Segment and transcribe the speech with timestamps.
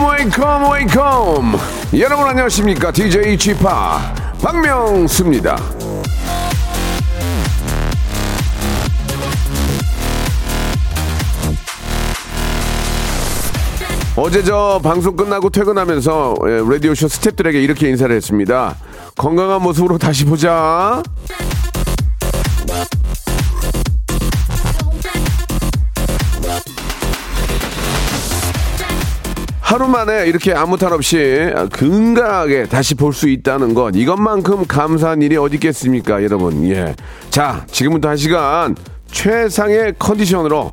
[0.00, 1.52] Wake up wake up
[1.98, 2.90] 여러분 안녕하십니까?
[2.90, 3.54] DJ p
[4.42, 5.56] 박명수입니다.
[14.16, 18.76] 어제 저 방송 끝나고 퇴근하면서 예, 라디오쇼 스탭들에게 이렇게 인사를 했습니다.
[19.16, 21.02] 건강한 모습으로 다시 보자
[29.72, 35.38] 하루 만에 이렇게 아무 탈 없이 건강하게 다시 볼 수 있다는 것 이것만큼 감사한 일이
[35.38, 36.62] 어디 있겠습니까 여러분?
[36.68, 36.94] 예.
[37.30, 38.76] 자 지금부터 한 시간
[39.10, 40.70] 최상의 컨디션으로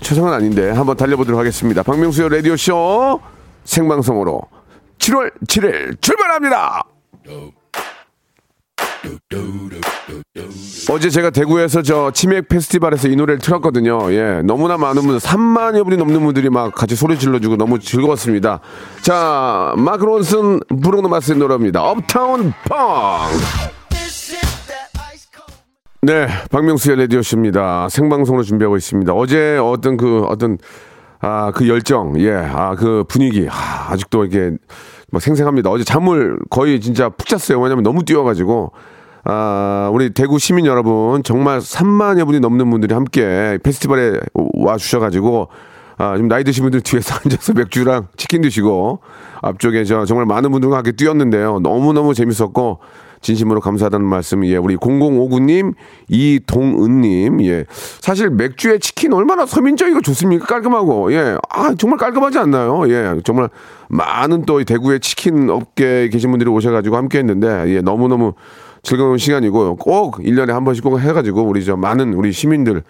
[0.00, 1.84] 최상은 아닌데 한번 달려보도록 하겠습니다.
[1.84, 3.20] 박명수의 라디오 쇼
[3.64, 4.42] 생방송으로
[4.98, 6.82] 7월 7일 출발합니다
[10.90, 14.12] 어제 제가 대구에서 저 치맥 페스티벌에서 이 노래를 틀었거든요.
[14.12, 14.42] 예.
[14.44, 18.60] 너무나 많은 분들, 3만여 분이 넘는 분들이 막 같이 소리 질러주고 너무 즐거웠습니다.
[19.02, 21.82] 자, 마크 론슨 브루노 마스의 노래입니다.
[21.82, 22.78] 업타운 펑!
[26.02, 27.88] 네, 박명수의 라디오쇼입니다.
[27.88, 29.14] 생방송으로 준비하고 있습니다.
[29.14, 30.58] 어제 어떤 그, 어떤,
[31.20, 34.52] 아, 그 열정, 예, 아, 그 분위기, 아, 아직도 이게
[35.10, 35.70] 막 생생합니다.
[35.70, 37.58] 어제 잠을 거의 진짜 푹 잤어요.
[37.60, 38.72] 왜냐면 너무 뛰어가지고.
[39.24, 45.48] 아, 우리 대구 시민 여러분, 정말 3만여 분이 넘는 분들이 함께 페스티벌에 와 주셔가지고,
[45.96, 49.00] 아, 지금 나이 드신 분들 뒤에서 앉아서 맥주랑 치킨 드시고,
[49.40, 51.60] 앞쪽에 저 정말 많은 분들과 함께 뛰었는데요.
[51.60, 52.80] 너무너무 재밌었고,
[53.22, 55.72] 진심으로 감사하다는 말씀, 예, 우리 0059님,
[56.08, 57.64] 이동은님, 예.
[57.70, 60.44] 사실 맥주에 치킨 얼마나 서민적이고 좋습니까?
[60.44, 61.38] 깔끔하고, 예.
[61.48, 62.86] 아, 정말 깔끔하지 않나요?
[62.90, 63.18] 예.
[63.24, 63.48] 정말
[63.88, 68.34] 많은 또이 대구의 치킨 업계에 계신 분들이 오셔가지고 함께 했는데, 예, 너무너무
[68.84, 72.82] 즐거운 시간이고, 꼭 1년에 한 번씩 꼭 해가지고, 우리 저 많은 우리 시민들,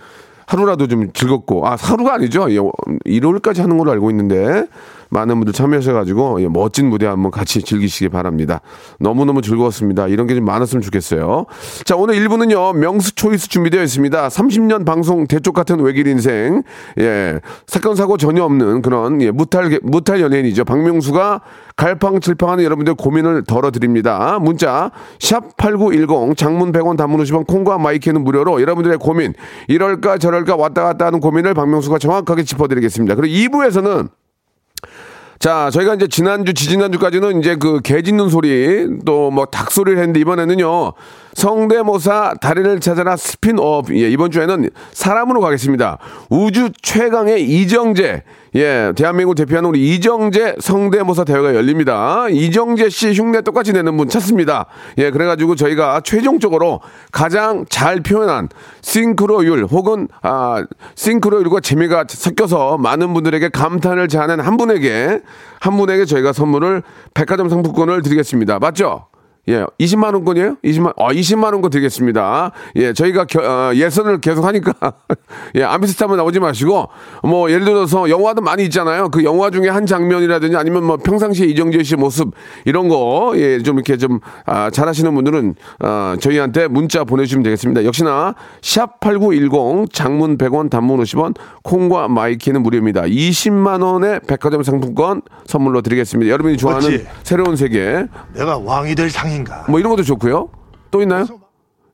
[0.46, 2.50] 하루라도 좀 즐겁고, 아, 하루가 아니죠.
[2.50, 2.58] 예,
[3.06, 4.66] 일요일까지 하는 걸로 알고 있는데,
[5.14, 8.60] 많은 분들 참여하셔가지고, 예, 멋진 무대 한번 같이 즐기시기 바랍니다.
[9.00, 10.08] 너무너무 즐거웠습니다.
[10.08, 11.46] 이런 게 좀 많았으면 좋겠어요.
[11.84, 14.28] 자, 오늘 1부는요, 명수 초이스 준비되어 있습니다.
[14.28, 16.62] 30년 방송 대쪽 같은 외길 인생,
[16.98, 20.64] 예, 사건, 사고 전혀 없는 그런, 예, 무탈, 무탈 연예인이죠.
[20.64, 21.40] 박명수가
[21.76, 24.38] 갈팡질팡하는 여러분들 고민을 덜어드립니다.
[24.40, 29.34] 문자, 샵8910, 장문 100원, 단문 50원, 콩과 마이크는 무료로 여러분들의 고민,
[29.68, 33.14] 이럴까 저럴까 왔다 갔다 하는 고민을 박명수가 정확하게 짚어드리겠습니다.
[33.14, 34.08] 그리고 2부에서는
[35.38, 40.20] 자, 저희가 이제 지난주, 지지난주까지는 이제 그 개 짖는 소리, 또 뭐 닭 소리를 했는데
[40.20, 40.92] 이번에는요,
[41.34, 43.94] 성대모사 달인을 찾아라 스핀업.
[43.94, 45.98] 예, 이번 주에는 사람으로 가겠습니다.
[46.30, 48.22] 우주 최강의 이정재.
[48.56, 52.28] 예, 대한민국 대표하는 우리 이정재 성대모사 대회가 열립니다.
[52.30, 54.66] 이정재 씨 흉내 똑같이 내는 분 찾습니다.
[54.98, 56.80] 예, 그래가지고 저희가 최종적으로
[57.10, 58.48] 가장 잘 표현한
[58.82, 60.64] 싱크로율 혹은, 아,
[60.94, 65.20] 싱크로율과 재미가 섞여서 많은 분들에게 감탄을 자하는 한 분에게,
[65.58, 68.60] 한 분에게 저희가 선물을 백화점 상품권을 드리겠습니다.
[68.60, 69.06] 맞죠?
[69.48, 70.56] 예, 20만 원권이에요?
[70.64, 72.52] 20만, 어, 20만 원권 드리겠습니다.
[72.76, 74.72] 예, 저희가 겨, 어, 예선을 계속 하니까,
[75.56, 76.88] 예, 안 비슷하면 나오지 마시고,
[77.22, 79.08] 뭐, 예를 들어서 영화도 많이 있잖아요.
[79.10, 82.32] 그 영화 중에 한 장면이라든지 아니면 뭐 평상시에 이정재 씨 모습,
[82.64, 87.84] 이런 거, 예, 좀 이렇게 좀, 아, 잘하시는 분들은, 아, 저희한테 문자 보내주시면 되겠습니다.
[87.84, 93.02] 역시나, 샵 8910, 장문 100원, 단문 50원, 콩과 my K는 무료입니다.
[93.02, 96.30] 20만 원의 백화점 상품권 선물로 드리겠습니다.
[96.32, 97.06] 여러분이 좋아하는 맞지?
[97.24, 99.64] 새로운 세계, 내가 왕이 될 상 인가?
[99.68, 100.48] 뭐 이런 것도 좋고요.
[100.90, 101.26] 또 있나요?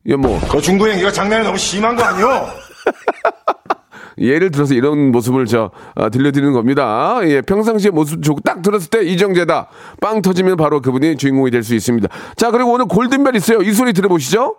[0.07, 2.27] 예, 뭐 그 중구 형 이거 장난이 너무 심한 거 아니오?
[4.19, 7.21] 예를 들어서 이런 모습을 저 아, 들려드리는 겁니다.
[7.25, 9.69] 예, 평상시에 모습 좋고 딱 들었을 때 이정재다.
[10.01, 12.09] 빵 터지면 바로 그분이 주인공이 될 수 있습니다.
[12.37, 13.63] 자, 그리고 오늘 골든벨 있어요.
[13.63, 14.57] 이 소리 들어보시죠.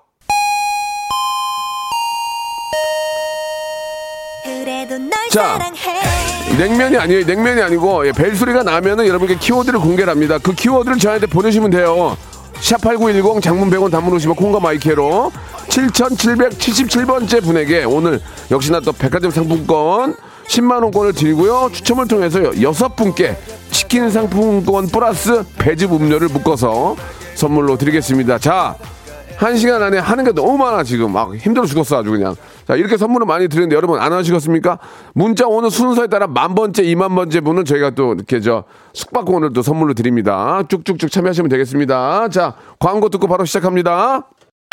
[5.31, 5.57] 자.
[5.57, 6.01] 사랑해
[6.57, 7.25] 냉면이 아니에요.
[7.25, 10.37] 냉면이 아니고 예, 벨 소리가 나면은 여러분께 키워드를 공개를 합니다.
[10.41, 12.17] 그 키워드를 저한테 보내시면 돼요.
[12.61, 15.31] 샵8910 장문 100원 단문 50원 콩과 마이케로
[15.67, 18.21] 7777번째 분에게 오늘
[18.51, 20.15] 역시나 또 백화점 상품권
[20.47, 21.69] 10만원권을 드리고요.
[21.73, 23.35] 추첨을 통해서 여섯 분께
[23.71, 26.95] 치킨 상품권 플러스 배즙 음료를 묶어서
[27.35, 28.37] 선물로 드리겠습니다.
[28.37, 28.75] 자,
[29.41, 31.11] 한 시간 안에 하는 게 너무 많아 지금.
[31.11, 32.35] 막 힘들어 죽었어 아주 그냥.
[32.67, 34.77] 자 이렇게 선물을 많이 드리는데 여러분 안 하시겠습니까?
[35.15, 39.63] 문자 오는 순서에 따라 만 번째 이만 번째 분은 저희가 또 이렇게 저 숙박권을 또
[39.63, 40.61] 선물로 드립니다.
[40.67, 42.27] 쭉쭉쭉 참여하시면 되겠습니다.
[42.29, 44.27] 자 광고 듣고 바로 시작합니다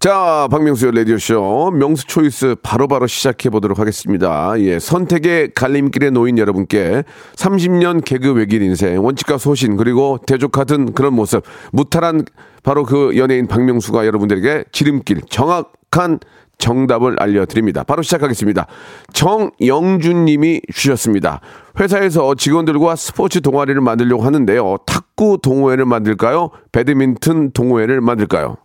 [0.00, 4.54] 자, 박명수의 라디오쇼 명수 초이스 바로 바로 시작해 보도록 하겠습니다.
[4.60, 7.04] 예, 선택의 갈림길에 놓인 여러분께
[7.36, 12.24] 30년 개그 외길 인생, 원칙과 소신, 그리고 대족 같은 그런 모습, 무탈한
[12.62, 16.20] 바로 그 연예인 박명수가 여러분들에게 지름길, 정확한
[16.56, 17.84] 정답을 알려드립니다.
[17.84, 18.68] 바로 시작하겠습니다.
[19.12, 21.42] 정영준 님이 주셨습니다.
[21.78, 24.78] 회사에서 직원들과 스포츠 동아리를 만들려고 하는데요.
[24.86, 26.52] 탁구 동호회를 만들까요?
[26.72, 28.56] 배드민턴 동호회를 만들까요?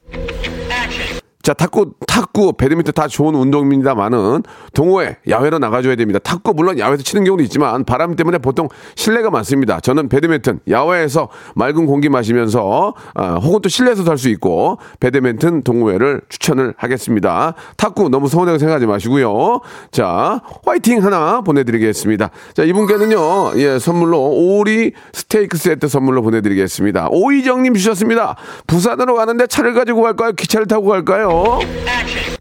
[1.45, 4.42] 자, 탁구, 탁구, 배드민턴 다 좋은 운동입니다만은
[4.74, 6.18] 동호회, 야외로 나가줘야 됩니다.
[6.18, 9.80] 탁구 물론 야외에서 치는 경우도 있지만 바람 때문에 보통 실내가 많습니다.
[9.80, 16.21] 저는 배드민턴, 야외에서 맑은 공기 마시면서 아, 혹은 또 실내에서도 할 수 있고 배드민턴 동호회를
[16.30, 17.53] 추천을 하겠습니다.
[17.77, 19.59] 탁구 너무 서운하게 생각하지 마시고요.
[19.91, 22.31] 자, 화이팅 하나 보내드리겠습니다.
[22.56, 27.09] 자, 이분께는요, 예, 선물로 오리 스테이크 세트 선물로 보내드리겠습니다.
[27.12, 28.36] 오이정님 주셨습니다.
[28.65, 30.31] 부산으로 가는데 차를 가지고 갈까요?
[30.31, 31.34] 기차를 타고 갈까요?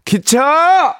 [0.03, 0.95] 기차!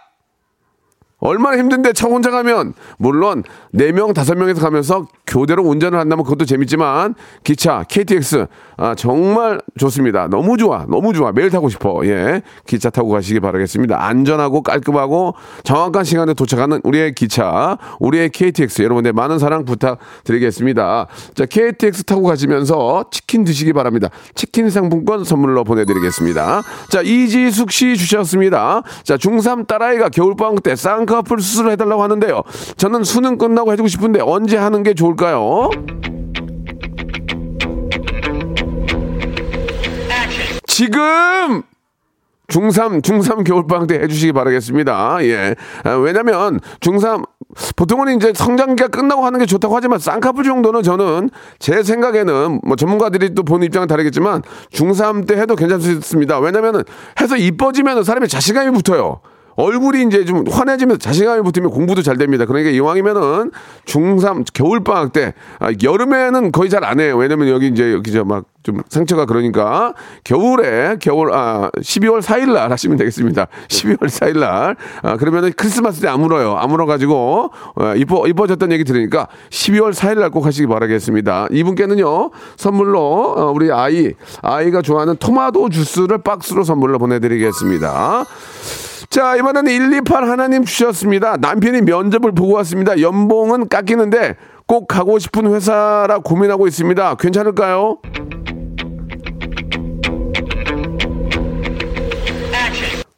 [1.20, 3.44] 얼마나 힘든데 차 혼자 가면 물론
[3.74, 8.48] 4명, 5명에서 가면서 교대로 운전을 한다면 그것도 재밌지만 기차, KTX
[8.78, 10.28] 아, 정말 좋습니다.
[10.28, 10.86] 너무 좋아.
[10.90, 11.32] 너무 좋아.
[11.32, 12.02] 매일 타고 싶어.
[12.06, 12.42] 예.
[12.68, 14.06] 기차 타고 가시기 바라겠습니다.
[14.06, 21.08] 안전하고 깔끔하고 정확한 시간에 도착하는 우리의 기차, 우리의 KTX 여러분들 많은 사랑 부탁드리겠습니다.
[21.34, 24.10] 자, KTX 타고 가시면서 치킨 드시기 바랍니다.
[24.34, 26.62] 치킨 상품권 선물로 보내드리겠습니다.
[26.90, 28.82] 자, 이지숙 씨 주셨습니다.
[29.04, 32.42] 자, 중3 딸아이가 겨울방학 때 쌍꺼풀 수술을 해달라고 하는데요.
[32.78, 35.70] 저는 수능 끝나고 해주고 싶은데 언제 하는 게 좋을까요?
[40.76, 41.64] 지금
[42.50, 45.20] 중3, 중3 겨울방학 때 해주시기 바라겠습니다.
[45.22, 45.56] 예.
[45.86, 47.26] 아, 왜냐면, 중3,
[47.78, 51.30] 보통은 이제 성장기가 끝나고 하는 게 좋다고 하지만, 쌍꺼풀 정도는 저는
[51.60, 54.42] 제 생각에는 뭐 전문가들이 또 보는 입장은 다르겠지만,
[54.74, 56.40] 중3 때 해도 괜찮습니다.
[56.40, 56.84] 왜냐면은
[57.22, 59.22] 해서 이뻐지면 사람이 자신감이 붙어요.
[59.56, 62.46] 얼굴이 이제 좀 환해지면서 자신감이 붙으면 공부도 잘 됩니다.
[62.46, 63.52] 그러니까 이왕이면은
[63.86, 67.18] 중3 겨울방학 때, 아, 여름에는 거의 잘 안 해요.
[67.18, 69.94] 왜냐면 여기 이제 여기 저막 좀 상처가 그러니까
[70.24, 73.48] 겨울에 겨울 아 12월 4일 날 하시면 되겠습니다.
[73.70, 76.56] 12월 4일 날 아, 그러면은 크리스마스 때 아물어요.
[76.58, 81.48] 아물어 가지고 어, 이뻐 이뻐졌다는 얘기 들으니까 12월 4일 날 꼭 하시기 바라겠습니다.
[81.52, 88.26] 이분께는요 선물로 어, 우리 아이 아이가 좋아하는 토마토 주스를 박스로 선물로 보내 드리겠습니다.
[89.16, 91.38] 자, 이번에는 128 하나님 주셨습니다.
[91.38, 93.00] 남편이 면접을 보고 왔습니다.
[93.00, 94.36] 연봉은 깎이는데
[94.68, 97.16] 꼭 가고 싶은 회사라 고민하고 있습니다.
[97.16, 98.00] 괜찮을까요?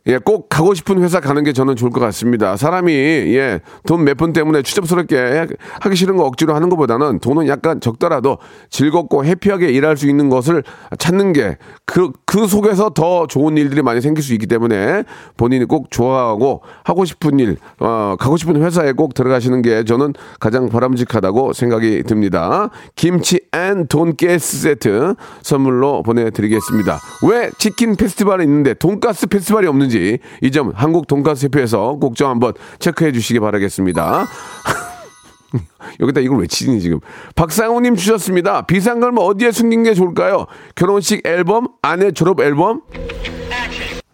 [0.08, 2.56] 예, 꼭 가고 싶은 회사 가는 게 저는 좋을 것 같습니다.
[2.58, 5.48] 사람이, 예, 돈 몇 푼 때문에 추접스럽게
[5.82, 8.38] 하기 싫은 거 억지로 하는 것보다는 돈은 약간 적더라도
[8.70, 10.64] 즐겁고 happy하게 일할 수 있는 것을
[10.98, 15.04] 찾는 게 그, 그 속에서 더 좋은 일들이 많이 생길 수 있기 때문에
[15.36, 20.70] 본인이 꼭 좋아하고 하고 싶은 일, 어, 가고 싶은 회사에 꼭 들어가시는 게 저는 가장
[20.70, 22.70] 바람직하다고 생각이 듭니다.
[22.96, 26.98] 김치 and 돈가스 세트 선물로 보내드리겠습니다.
[27.30, 29.97] 왜 치킨 페스티벌이 있는데 돈가스 페스티벌이 없는지
[30.42, 34.26] 이 점 한국 돈가스 협회에서 꼭 좀 한번 체크해 주시기 바라겠습니다.
[36.02, 37.00] 여기다 이걸 왜 치니 지금?
[37.36, 38.64] 박상우님 주셨습니다.
[38.64, 40.46] 비상금을 어디에 숨긴 게 좋을까요?
[40.76, 42.82] 결혼식 앨범, 아내 졸업 앨범?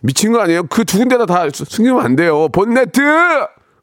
[0.01, 0.63] 미친 거 아니에요?
[0.63, 2.47] 그 두 군데다 다 수- 숨기면 안 돼요.
[2.49, 3.01] 본네트!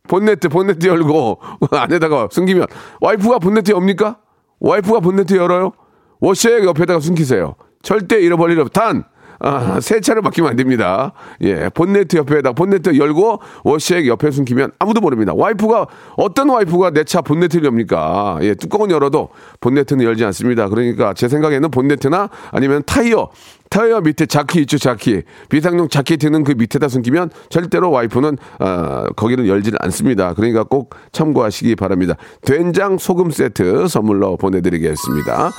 [0.08, 1.40] 본네트, 본네트 열고
[1.72, 2.66] 안에다가 숨기면
[3.00, 4.18] 와이프가 본네트 엽니까?
[4.60, 5.72] 와이프가 본네트 열어요?
[6.20, 7.54] 워시액 옆에다가 숨기세요.
[7.82, 8.72] 절대 잃어버릴 일 없.
[8.72, 9.04] 단
[9.40, 11.12] 아, 세차를 맡기면 안 됩니다.
[11.40, 15.32] 예, 본네트 옆에다 본네트 열고 워시액 옆에 숨기면 아무도 모릅니다.
[15.34, 18.38] 와이프가 어떤 와이프가 내 차 본네트를 엽니까?
[18.42, 19.30] 예, 뚜껑은 열어도
[19.60, 20.68] 본네트는 열지 않습니다.
[20.68, 23.30] 그러니까 제 생각에는 본네트나 아니면 타이어
[23.68, 25.22] 타이어 밑에 자키 있죠, 자키.
[25.48, 30.34] 비상용 자키 있는 그 밑에다 숨기면 절대로 와이프는 어, 거기는 열지는 않습니다.
[30.34, 32.14] 그러니까 꼭 참고하시기 바랍니다.
[32.42, 35.50] 된장 소금 세트 선물로 보내드리겠습니다.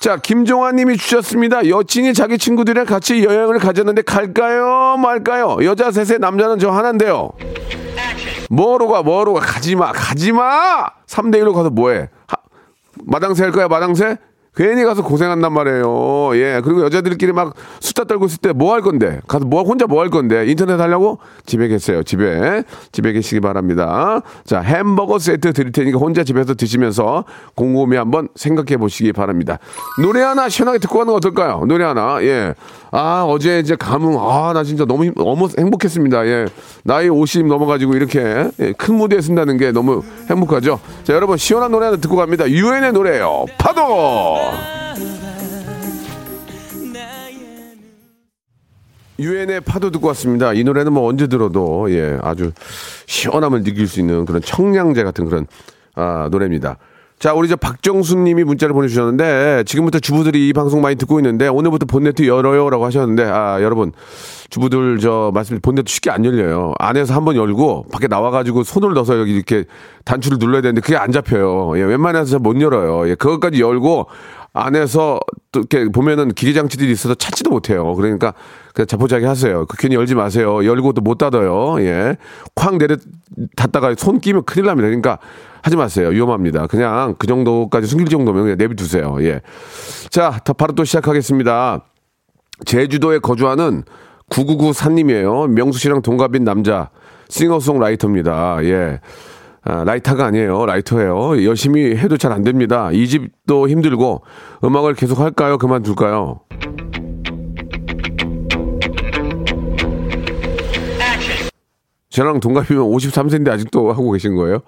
[0.00, 1.68] 자, 김종환 님이 주셨습니다.
[1.68, 4.96] 여친이 자기 친구들이랑 같이 여행을 가졌는데 갈까요?
[4.96, 5.58] 말까요?
[5.64, 7.30] 여자 셋에 남자는 저 하나인데요.
[8.50, 9.40] 뭐로 가, 뭐로 가?
[9.40, 10.86] 가지 마, 가지 마!
[11.06, 12.08] 3대1로 가서 뭐해?
[12.28, 12.36] 하-
[13.04, 14.18] 마당새 할 거야, 마당새?
[14.58, 16.30] 괜히 가서 고생한단 말이에요.
[16.34, 16.60] 예.
[16.64, 19.20] 그리고 여자들끼리 막 수다 떨고 있을 때 뭐 할 건데?
[19.28, 20.44] 가서 뭐, 혼자 뭐 할 건데?
[20.48, 21.18] 인터넷 하려고?
[21.46, 22.02] 집에 계세요.
[22.02, 22.64] 집에.
[22.90, 24.20] 집에 계시기 바랍니다.
[24.44, 27.24] 자, 햄버거 세트 드릴 테니까 혼자 집에서 드시면서
[27.54, 29.58] 곰곰이 한번 생각해 보시기 바랍니다.
[30.02, 31.64] 노래 하나 시원하게 듣고 가는 거 어떨까요?
[31.68, 32.18] 노래 하나.
[32.22, 32.54] 예.
[32.90, 34.16] 아, 어제 이제 감흥.
[34.18, 36.26] 아, 나 진짜 너무, 힘- 너무 행복했습니다.
[36.26, 36.46] 예.
[36.82, 40.80] 나이 50 넘어가지고 이렇게 예, 큰 무대에 쓴다는 게 너무 행복하죠.
[41.04, 42.48] 자, 여러분, 시원한 노래 하나 듣고 갑니다.
[42.48, 44.47] 유엔의 노래예요 파도!
[49.20, 50.52] 유엔의 파도 듣고 왔습니다.
[50.52, 52.52] 이 노래는 뭐 언제 들어도 예 아주
[53.06, 55.46] 시원함을 느낄 수 있는 그런 청량제 같은 그런
[55.96, 56.78] 아, 노래입니다.
[57.18, 62.28] 자, 우리 저 박정수님이 문자를 보내주셨는데 지금부터 주부들이 이 방송 많이 듣고 있는데 오늘부터 본네트
[62.28, 63.90] 열어요라고 하셨는데 아 여러분
[64.50, 66.74] 주부들 저 말씀 본네트 쉽게 안 열려요.
[66.78, 69.64] 안에서 한번 열고 밖에 나와가지고 손을 넣어서 여기 이렇게
[70.04, 71.76] 단추를 눌러야 되는데 그게 안 잡혀요.
[71.76, 73.08] 예, 웬만해서 잘 못 열어요.
[73.10, 74.06] 예, 그것까지 열고
[74.52, 75.20] 안에서
[75.52, 77.94] 또 이렇게 보면은 기계 장치들이 있어서 찾지도 못해요.
[77.94, 78.34] 그러니까
[78.74, 79.66] 그냥 자포자기 하세요.
[79.66, 80.64] 그 괜히 열지 마세요.
[80.64, 81.80] 열고 또 못 닫아요.
[81.80, 82.16] 예.
[82.54, 82.96] 쾅 내려
[83.56, 84.86] 닫다가 손 끼면 큰일 납니다.
[84.88, 85.18] 그러니까
[85.62, 86.08] 하지 마세요.
[86.08, 86.66] 위험합니다.
[86.66, 89.16] 그냥 그 정도까지 숨길 정도면 그냥 내비두세요.
[89.20, 89.40] 예.
[90.10, 91.84] 자, 더 바로 또 시작하겠습니다.
[92.64, 93.84] 제주도에 거주하는
[94.30, 95.46] 999 산님이에요.
[95.48, 96.90] 명수 씨랑 동갑인 남자
[97.28, 98.58] 싱어송라이터입니다.
[98.64, 99.00] 예.
[99.68, 100.64] 아, 라이터가 아니에요.
[100.64, 101.44] 라이터예요.
[101.44, 102.90] 열심히 해도 잘 안 됩니다.
[102.92, 104.22] 이 집도 힘들고
[104.64, 105.58] 음악을 계속 할까요?
[105.58, 106.40] 그만둘까요?
[112.10, 114.60] 저랑 동갑이면 53세인데 아직도 하고 계신 거예요?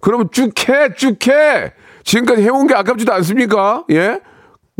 [0.00, 1.72] 그러면 쭉 해, 쭉 해!
[2.02, 3.84] 지금까지 해온 게 아깝지도 않습니까?
[3.90, 4.20] 예?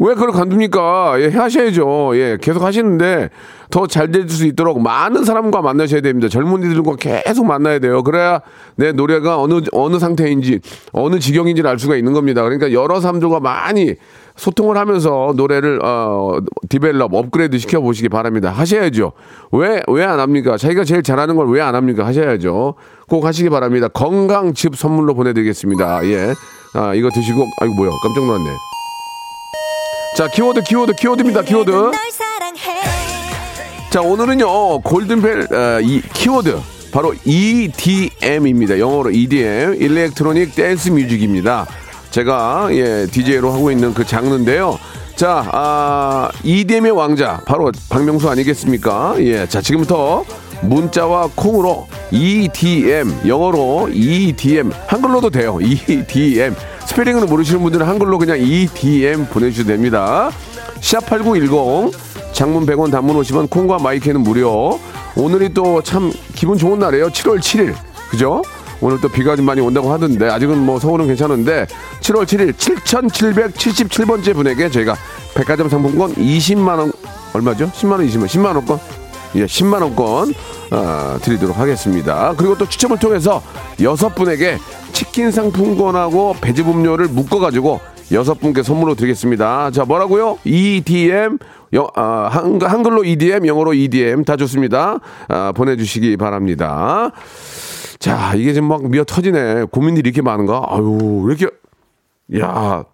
[0.00, 1.16] 왜 그걸 관둡니까?
[1.20, 2.12] 예, 하셔야죠.
[2.14, 3.30] 예, 계속 하시는데
[3.70, 6.28] 더 잘 될 수 있도록 많은 사람과 만나셔야 됩니다.
[6.28, 8.02] 젊은이들과 계속 만나야 돼요.
[8.04, 8.40] 그래야
[8.76, 10.60] 내 노래가 어느, 어느 상태인지,
[10.92, 12.42] 어느 지경인지를 알 수가 있는 겁니다.
[12.44, 13.94] 그러니까 여러 사람들과 많이
[14.36, 16.38] 소통을 하면서 노래를, 어,
[16.68, 18.50] develop, 업그레이드 시켜보시기 바랍니다.
[18.50, 19.12] 하셔야죠.
[19.50, 20.56] 왜, 왜 안 합니까?
[20.56, 22.06] 자기가 제일 잘하는 걸 왜 안 합니까?
[22.06, 22.74] 하셔야죠.
[23.08, 23.88] 꼭 하시기 바랍니다.
[23.88, 26.06] 건강즙 선물로 보내드리겠습니다.
[26.06, 26.34] 예.
[26.74, 27.90] 아, 이거 드시고, 아이고, 뭐야.
[28.02, 28.77] 깜짝 놀랐네.
[30.18, 31.42] 자, 키워드, 키워드, 키워드입니다.
[31.42, 31.70] 키워드.
[33.88, 36.58] 자, 오늘은요, 골든벨, 어, 이 키워드.
[36.90, 38.80] 바로 EDM입니다.
[38.80, 39.80] 영어로 EDM.
[39.80, 41.68] electronic dance music입니다.
[42.10, 44.80] 제가, 예, DJ로 하고 있는 그 장르인데요.
[45.14, 47.40] 자, 아, EDM의 왕자.
[47.46, 49.14] 바로 박명수 아니겠습니까?
[49.20, 49.46] 예.
[49.46, 50.24] 자, 지금부터
[50.62, 53.20] 문자와 콩으로 EDM.
[53.28, 54.72] 영어로 EDM.
[54.88, 55.60] 한글로도 돼요.
[55.62, 56.56] EDM.
[56.88, 60.30] 스펠링을 모르시는 분들은 한글로 그냥 EDM 보내주셔도 됩니다.
[60.80, 61.92] 샵8910
[62.32, 64.80] 장문 100원 단문 50원 콩과 마이크는 무료
[65.16, 67.74] 오늘이 또 참 기분 좋은 날이에요 7월 7일
[68.10, 68.42] 그죠?
[68.80, 71.66] 오늘 또 비가 좀 많이 온다고 하던데 아직은 뭐 서울은 괜찮은데
[72.00, 74.96] 7월 7일 7777번째 분에게 저희가
[75.34, 76.92] 백화점 상품권 20만 원
[77.34, 77.70] 얼마죠?
[77.70, 78.78] 10만 원 20만 10만 원권
[79.34, 80.34] 예, 10만 원권
[80.70, 83.42] 어, 드리도록 하겠습니다 그리고 또 추첨을 통해서
[83.82, 84.58] 여섯 분에게
[85.18, 87.80] 치킨 상품권하고 배즙 음료를 묶어가지고
[88.12, 89.72] 여섯 분께 선물로 드리겠습니다.
[89.72, 90.38] 자, 뭐라고요?
[90.44, 91.38] EDM,
[91.72, 95.00] 영, 아, 한, 한글로 EDM, 영어로 EDM 다 좋습니다.
[95.26, 97.10] 아, 보내주시기 바랍니다.
[97.98, 99.64] 자, 이게 지금 막 미어 터지네.
[99.72, 100.62] 고민들이 이렇게 많은가?
[100.68, 101.52] 아유, 왜 이렇게,
[102.38, 102.84] 야,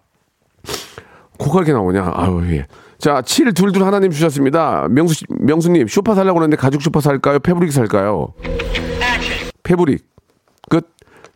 [1.37, 2.11] 코가 이렇게 나오냐?
[2.15, 2.65] 아유, 예.
[2.97, 4.87] 자, 722 하나님 주셨습니다.
[4.89, 7.37] 명수, 씨- 명수님, 쇼파 살려고 그러는데 가죽 쇼파 살까요?
[7.37, 8.33] fabric 살까요?
[9.61, 10.03] fabric.
[10.71, 10.94] 끝.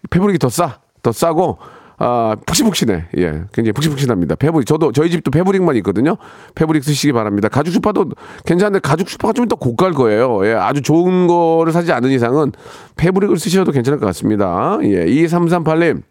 [0.10, 0.80] fabric이 더 싸.
[1.02, 1.58] 더 싸고,
[1.98, 3.08] 아, 푹신푹신해.
[3.18, 3.32] 예.
[3.54, 4.36] 굉장히 푹신푹신합니다.
[4.36, 4.66] fabric.
[4.66, 6.16] 저도, 저희 집도 fabric만 있거든요.
[6.56, 7.50] fabric 쓰시기 바랍니다.
[7.50, 8.12] 가죽 쇼파도
[8.46, 10.46] 괜찮은데 가죽 쇼파가 좀 더 고가일 거예요.
[10.46, 10.54] 예.
[10.54, 12.52] 아주 좋은 거를 사지 않은 이상은
[12.96, 14.78] fabric을 쓰셔도 괜찮을 것 같습니다.
[14.84, 15.06] 예.
[15.06, 16.04] 2338님.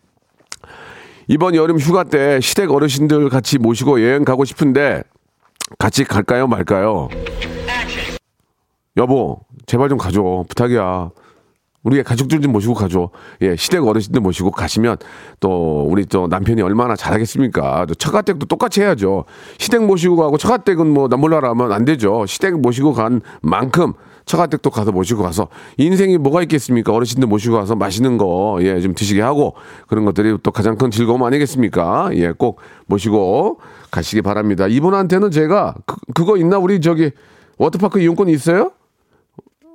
[1.29, 5.03] 이번 여름 휴가 때 시댁 어르신들 같이 모시고 여행 가고 싶은데
[5.79, 7.09] 같이 갈까요 말까요?
[8.97, 10.45] 여보, 제발 좀 가줘.
[10.49, 11.11] 부탁이야.
[11.89, 13.09] 우리 가족들 좀 모시고 가죠.
[13.41, 14.99] 예, 시댁 어르신들 모시고 가시면
[15.41, 17.87] 또 우리 또 남편이 얼마나 잘하겠습니까?
[17.87, 19.25] 또 처가댁도 똑같이 해야죠.
[19.57, 22.27] 시댁 모시고 가고 처가댁은 뭐 남몰라라 하면 안 되죠.
[22.27, 23.95] 시댁 모시고 간 만큼
[24.27, 26.93] 처가댁도 가서 모시고 가서 인생이 뭐가 있겠습니까?
[26.93, 29.55] 어르신들 모시고 가서 맛있는 거, 예, 좀 드시게 하고
[29.87, 32.11] 그런 것들이 또 가장 큰 즐거움 아니겠습니까?
[32.13, 34.67] 예, 꼭 모시고 가시기 바랍니다.
[34.67, 36.59] 이분한테는 제가 그, 그거 있나?
[36.59, 37.13] 우리 저기
[37.57, 38.73] 워터파크 이용권 있어요?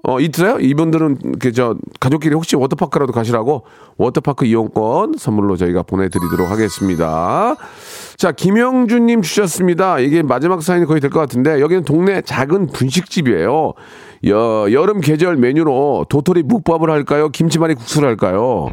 [0.05, 0.57] 어, 있어요?
[0.59, 3.63] 이분들은 그저 가족끼리 혹시 워터파크라도 가시라고
[3.97, 7.55] 워터파크 이용권 선물로 저희가 보내드리도록 하겠습니다.
[8.17, 9.99] 자, 김영준님 주셨습니다.
[9.99, 13.73] 이게 마지막 사연이 거의 될 것 같은데 여기는 동네 작은 분식집이에요.
[14.27, 17.29] 여, 여름 계절 메뉴로 도토리 묵밥을 할까요?
[17.29, 18.71] 김치말이 국수를 할까요?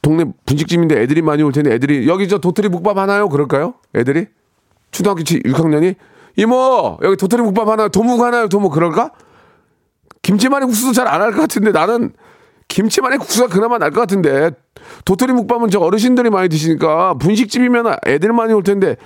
[0.00, 3.28] 동네 분식집인데 애들이 많이 올 텐데 애들이 여기 저 도토리 묵밥 하나요?
[3.28, 3.74] 그럴까요?
[3.96, 4.26] 애들이
[4.90, 5.94] 초등학교 6학년이
[6.36, 7.88] 이모 여기 도토리 묵밥 하나요?
[7.88, 8.48] 도묵 하나요?
[8.48, 9.10] 도묵 그럴까?
[10.22, 12.12] 김치말이 국수도 잘 안 할 것 같은데 나는
[12.68, 14.50] 김치말이 국수가 그나마 날 것 같은데
[15.04, 18.96] 도토리 묵밥은 저 어르신들이 많이 드시니까 분식집이면 애들 많이 올 텐데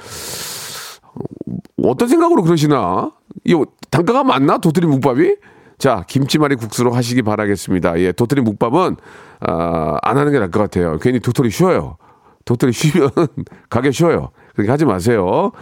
[1.83, 3.11] 어떤 생각으로 그러시나?
[3.45, 3.55] 이
[3.91, 4.59] 단가가 맞나?
[4.59, 5.37] 도토리 묵밥이?
[5.79, 7.99] 자, 김치말이 국수로 하시기 바라겠습니다.
[7.99, 8.97] 예, 도토리 묵밥은,
[9.41, 10.99] 아, 안 하는 게 나을 것 같아요.
[10.99, 11.97] 괜히 도토리 쉬어요.
[12.45, 13.11] 도토리 쉬면
[13.69, 14.31] 가게 쉬어요.
[14.55, 15.53] 그렇게 하지 마세요.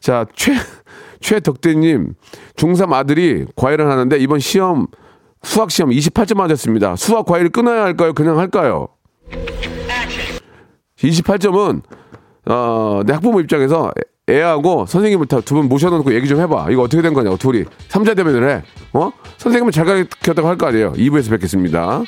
[0.00, 0.54] 자, 최,
[1.20, 2.14] 최덕대님,
[2.56, 4.86] 중3 아들이 과외를 하는데 이번 시험,
[5.42, 6.96] 수학시험 28점 맞았습니다.
[6.96, 8.12] 수학 과외를 끊어야 할까요?
[8.12, 8.88] 그냥 할까요?
[10.98, 11.82] 28점은,
[12.46, 13.92] 어, 내 학부모 입장에서
[14.30, 16.68] 애하고 선생님을 두 분 모셔놓고 얘기 좀 해봐.
[16.70, 17.64] 이거 어떻게 된 거냐고, 둘이.
[17.88, 18.62] 삼자 대면을 해.
[18.92, 19.10] 어?
[19.38, 20.92] 선생님은 잘 가르쳤다고 할 거 아니에요.
[20.92, 22.02] 2부에서 뵙겠습니다.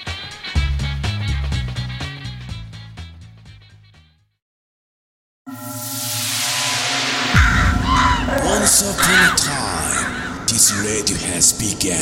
[8.74, 11.94] Once upon a time, this radio has begun.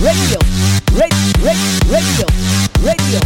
[0.00, 0.38] radio,
[0.96, 1.28] radio,
[1.92, 2.24] radio,
[2.80, 3.20] radio.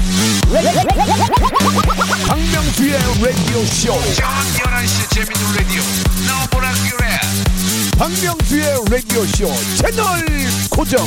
[2.26, 4.02] 박명수의 라디오 쇼.
[4.16, 5.82] 저녁 11시 재밌는 라디오
[6.26, 7.06] 너보라 그래
[7.96, 10.26] 박명수의 라디오 쇼 채널
[10.70, 11.06] 고정.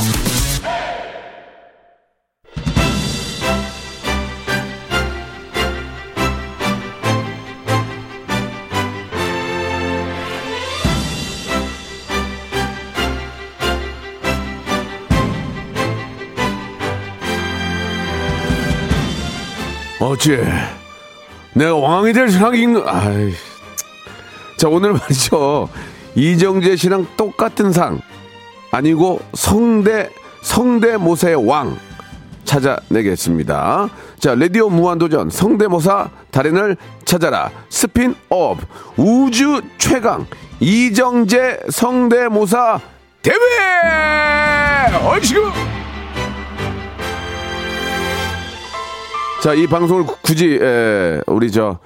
[20.12, 20.44] 어째?
[21.54, 23.34] 내가 왕이 될 상인 아이
[24.58, 25.70] 자 오늘 말이죠.
[26.16, 28.02] 이정재 씨랑 똑같은 상
[28.72, 30.10] 아니고 성대
[30.42, 31.78] 성대모사의 왕
[32.44, 33.90] 찾아내겠습니다.
[34.20, 36.76] 자 라디오 무한도전 성대모사 달인을
[37.06, 37.50] 찾아라.
[37.70, 38.58] 스핀업
[38.98, 40.28] 우주 최강
[40.60, 42.82] 이정재 성대모사
[43.22, 43.38] 대회!
[45.06, 45.52] 얼씨구
[49.42, 51.80] 자, 이 방송을 굳이 에, 우리 저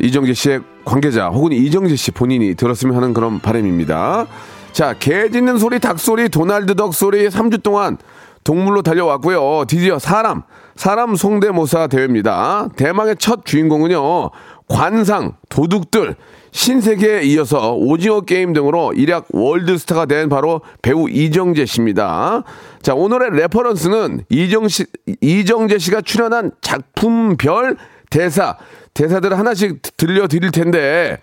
[0.00, 4.26] 이정재 씨의 관계자 혹은 이정재 씨 본인이 들었으면 하는 그런 바람입니다.
[4.72, 7.96] 자, 개 짖는 소리, 닭 소리, 도날드 덕 소리 3주 동안
[8.42, 9.66] 동물로 달려왔고요.
[9.68, 10.42] 드디어 사람,
[10.74, 12.70] 사람 성대모사 대회입니다.
[12.74, 14.30] 대망의 첫 주인공은요.
[14.68, 16.16] 관상, 도둑들,
[16.50, 22.42] 신세계에 이어서 오징어 게임 등으로 일약 월드스타가 된 바로 배우 이정재 씨입니다.
[22.82, 24.86] 자, 오늘의 reference는 이정 씨,
[25.20, 27.76] 이정재 씨가 출연한 작품별
[28.10, 28.56] 대사,
[28.94, 31.18] 대사들을 하나씩 들려드릴 텐데,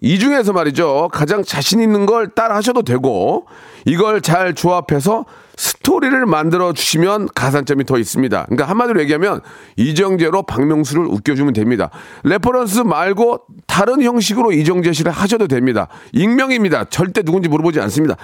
[0.00, 1.08] 이 중에서 말이죠.
[1.12, 3.46] 가장 자신 있는 걸 따라 하셔도 되고,
[3.86, 5.24] 이걸 잘 조합해서
[5.56, 8.44] 스토리를 만들어 주시면 가산점이 더 있습니다.
[8.44, 9.40] 그러니까 한마디로 얘기하면
[9.76, 11.90] 이정재로 박명수를 웃겨주면 됩니다.
[12.24, 15.88] reference 말고 다른 형식으로 이정재 씨를 하셔도 됩니다.
[16.12, 16.84] 익명입니다.
[16.84, 18.16] 절대 누군지 물어보지 않습니다.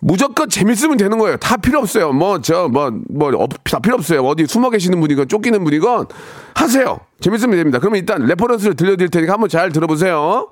[0.00, 1.36] 무조건 재밌으면 되는 거예요.
[1.38, 2.12] 다 필요 없어요.
[2.12, 4.22] 뭐, 저, 뭐, 뭐, 다 필요 없어요.
[4.22, 6.06] 어디 숨어 계시는 분이건 쫓기는 분이건
[6.54, 7.00] 하세요.
[7.20, 7.78] 재밌으면 됩니다.
[7.78, 10.50] 그러면 일단 reference를 들려드릴 테니까 한번 잘 들어보세요.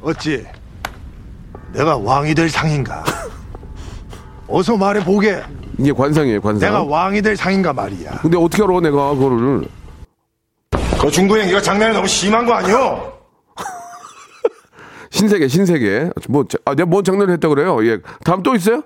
[0.00, 0.46] 어찌
[1.74, 3.04] 내가 왕이 될 상인가?
[4.48, 5.42] 어서 말해 보게.
[5.78, 6.68] 이게 관상이에요, 관상.
[6.72, 8.12] 내가 왕이 될 상인가 말이야.
[8.22, 9.68] 근데 어떻게 알아, 내가 그거를.
[11.00, 13.12] 그 중구 형 이거 장난이 너무 심한 거 아니오?
[15.10, 16.10] 신세계, 신세계.
[16.28, 17.84] 뭐, 자- 아, 내가 뭔 장난을 했다 그래요?
[17.86, 17.98] 예.
[18.24, 18.82] 다음 또 있어요?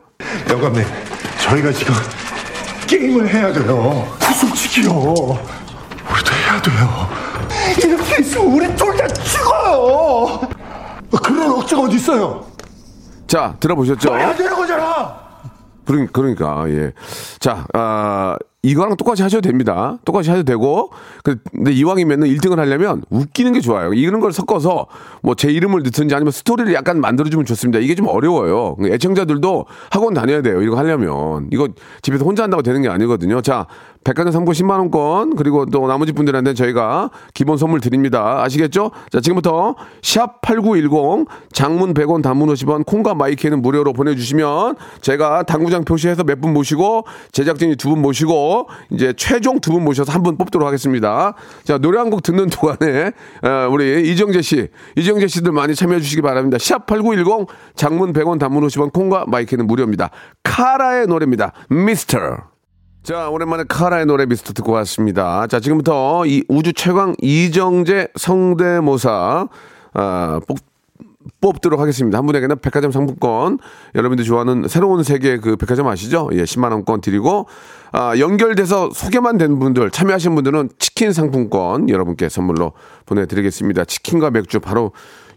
[0.50, 0.84] 영감님,
[1.40, 1.94] 저희가 지금
[2.86, 4.06] 게임을 해야 돼요.
[4.40, 4.90] 솔직히요.
[4.92, 7.08] 우리도 해야 돼요.
[7.78, 10.40] 이렇게 있으면 우리 둘 다 죽어요.
[11.22, 12.44] 그런 억지가 어디 있어요?
[13.26, 14.14] 자, 들어보셨죠?
[14.14, 15.21] 해야 되는 거잖아.
[15.92, 16.92] 그러, 그러니까, 예.
[17.38, 19.98] 자, 아, 이거랑 똑같이 하셔도 됩니다.
[20.04, 20.90] 똑같이 하셔도 되고.
[21.24, 23.92] 그, 근데 이왕이면은 1등을 하려면 웃기는 게 좋아요.
[23.92, 24.86] 이런 걸 섞어서
[25.20, 27.80] 뭐 제 이름을 넣든지 아니면 스토리를 약간 만들어주면 좋습니다.
[27.80, 28.76] 이게 좀 어려워요.
[28.84, 30.62] 애청자들도 학원 다녀야 돼요.
[30.62, 31.48] 이거 하려면.
[31.52, 31.68] 이거
[32.02, 33.40] 집에서 혼자 한다고 되는 게 아니거든요.
[33.42, 33.66] 자,
[34.04, 38.42] 백화점 상품 10만 원권, 그리고 또 나머지 분들한테 저희가 기본 선물 드립니다.
[38.42, 38.90] 아시겠죠?
[39.10, 45.84] 자, 지금부터 샵 8910 장문 100원 단문 50원 콩과 마이크는 무료로 보내 주시면 제가 당구장
[45.84, 50.36] 표시해서 몇 분 모시고 제작진이 두 분 모시고 이제 최종 두 분 모셔서 한 분
[50.36, 51.34] 뽑도록 하겠습니다.
[51.64, 53.12] 자, 노래 한 곡 듣는 동안에
[53.42, 56.58] 어, 우리 이정재 씨, 이정재 씨들 많이 참여해 주시기 바랍니다.
[56.60, 60.10] 샵 8910 장문 100원 단문 50원 콩과 마이크는 무료입니다.
[60.42, 61.52] 카라의 노래입니다.
[61.70, 62.51] 미스터.
[63.02, 65.48] 자, 오랜만에 카라의 노래 미스터 듣고 왔습니다.
[65.48, 69.48] 자, 지금부터 이 우주 최강 이정재 성대모사,
[69.94, 70.58] 아, 뽑,
[71.40, 72.18] 뽑도록 하겠습니다.
[72.18, 73.58] 한 분에게는 백화점 상품권,
[73.96, 76.28] 여러분들이 좋아하는 새로운 세계 그 백화점 아시죠?
[76.34, 77.48] 예, 10만원권 드리고,
[77.90, 82.70] 아, 연결돼서 소개만 된 분들, 참여하신 분들은 치킨 상품권 여러분께 선물로
[83.06, 83.84] 보내드리겠습니다.
[83.84, 84.92] 치킨과 맥주 바로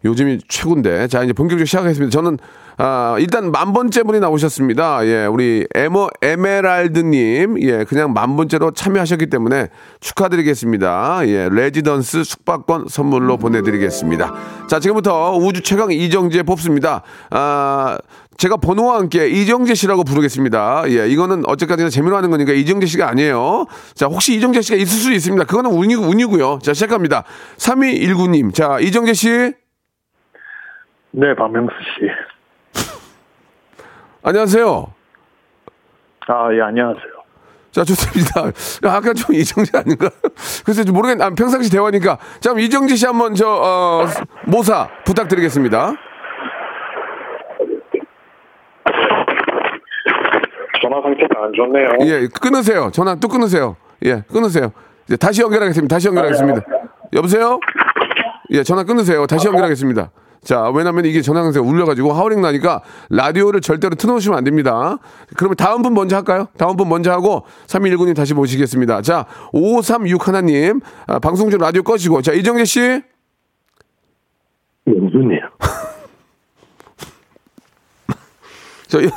[0.06, 1.08] 요즘이 최고인데.
[1.08, 2.12] 자, 이제 본격적으로 시작하겠습니다.
[2.12, 2.38] 저는,
[2.78, 5.06] 아, 일단 만 번째 분이 나오셨습니다.
[5.08, 7.62] 예, 우리 에머, 에메랄드님.
[7.62, 11.22] 예, 그냥 만 번째로 참여하셨기 때문에 축하드리겠습니다.
[11.28, 14.34] 예, 레지던스 숙박권 선물로 보내드리겠습니다.
[14.68, 17.02] 자, 지금부터 우주 최강 이정재 뽑습니다.
[17.32, 17.98] 아,
[18.38, 20.84] 제가 번호와 함께 이정재 씨라고 부르겠습니다.
[20.90, 23.66] 예, 이거는 어쨌까지나 재미로 하는 거니까 이정재 씨가 아니에요.
[23.94, 25.46] 자, 혹시 이정재 씨가 있을 수 있습니다.
[25.46, 26.60] 그거는 운이, 운이고요.
[26.62, 27.24] 자, 시작합니다.
[27.58, 28.54] 3219님.
[28.54, 29.54] 자, 이정재 씨.
[31.18, 32.90] 네, 박명수 씨.
[34.22, 34.94] 안녕하세요.
[36.28, 37.16] 아, 예, 안녕하세요.
[37.72, 38.42] 자, 좋습니다.
[38.84, 40.10] 아까 좀 이정재 아닌가?
[40.66, 42.18] 글쎄, 좀 모르겠, 아, 평상시 대화니까.
[42.42, 44.06] 자, 그럼 이정재 씨 한번 저, 어,
[44.46, 45.94] 모사 부탁드리겠습니다.
[50.82, 51.90] 전화 상태가 안 좋네요.
[52.02, 52.92] 예, 끊으세요.
[52.92, 53.78] 전화 또 끊으세요.
[54.04, 54.74] 예, 끊으세요.
[55.08, 55.96] 이제 다시 연결하겠습니다.
[55.96, 56.62] 다시 연결하겠습니다.
[57.14, 57.60] 여보세요?
[58.52, 59.26] 예, 전화 끊으세요.
[59.28, 60.12] 다시 연결하겠습니다.
[60.46, 65.00] 자, 왜냐면 이게 전화 상태가 울려가지고 하우링 나니까 라디오를 절대로 틀어놓으시면 안 됩니다.
[65.36, 66.48] 그러면 다음 분 먼저 할까요?
[66.56, 69.02] 다음 분 먼저 하고 3119님 다시 모시겠습니다.
[69.02, 72.22] 자, 5361 하나님, 아, 방송 중 라디오 꺼시고.
[72.22, 73.02] 자, 이정재 씨.
[74.86, 75.40] 명수님.
[78.88, 79.10] 저, 이-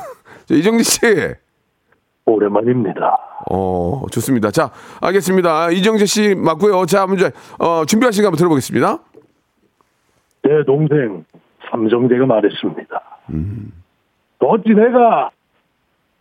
[0.47, 1.01] 저 이정재 씨.
[2.25, 3.19] 오랜만입니다.
[3.51, 4.51] 어, 좋습니다.
[4.51, 5.71] 자, 알겠습니다.
[5.71, 6.87] 이정재 씨 맞고요.
[6.87, 8.99] 자, 먼저, 어, 준비하신 거 한번 들어보겠습니다.
[10.49, 11.25] 제 동생
[11.71, 13.03] 삼정재가 말했습니다.
[14.39, 15.29] 어찌 내가